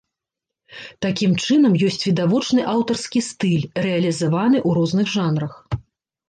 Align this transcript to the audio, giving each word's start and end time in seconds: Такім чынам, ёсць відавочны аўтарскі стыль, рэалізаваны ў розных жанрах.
Такім 1.05 1.35
чынам, 1.45 1.75
ёсць 1.87 1.99
відавочны 2.09 2.63
аўтарскі 2.73 3.19
стыль, 3.29 3.69
рэалізаваны 3.89 4.57
ў 4.67 4.79
розных 4.81 5.07
жанрах. 5.19 5.53